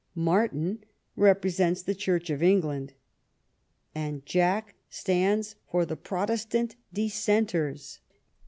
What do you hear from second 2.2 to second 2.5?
of